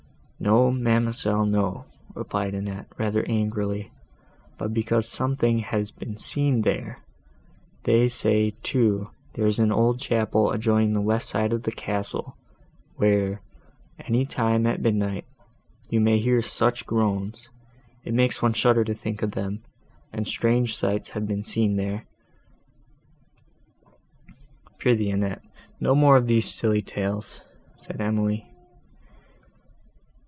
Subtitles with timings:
[0.43, 3.91] "No, ma'amselle, no;" replied Annette, rather angrily
[4.57, 7.03] "but because something has been seen there.
[7.83, 12.37] They say, too, there is an old chapel adjoining the west side of the castle,
[12.95, 13.43] where,
[13.99, 15.25] any time at midnight,
[15.91, 21.27] you may hear such groans!—it makes one shudder to think of them!—and strange sights have
[21.27, 22.07] been seen there—"
[24.79, 25.43] "Pr'ythee, Annette,
[25.79, 27.41] no more of these silly tales,"
[27.77, 28.47] said Emily.